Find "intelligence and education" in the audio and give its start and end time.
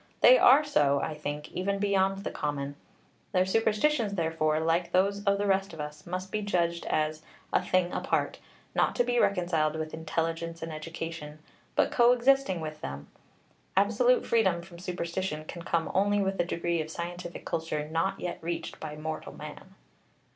9.93-11.37